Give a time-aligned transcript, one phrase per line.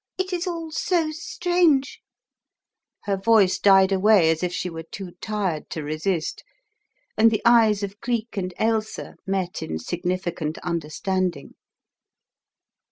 [0.17, 1.99] It is all so strange"
[3.05, 6.43] Her voice died away as if she were too tired to resist,
[7.15, 11.53] and the eyes of Geek and Ailsa met in significant under standing.